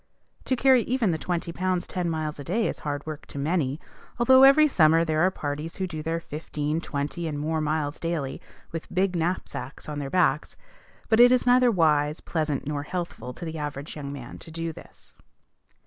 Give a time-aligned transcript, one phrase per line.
[0.45, 3.79] To carry even the twenty pounds ten miles a day is hard work to many,
[4.17, 8.41] although every summer there are parties who do their fifteen, twenty, and more miles daily,
[8.71, 10.57] with big knapsacks on their backs;
[11.07, 14.73] but it is neither wise, pleasant, nor healthful, to the average young man, to do
[14.73, 15.13] this.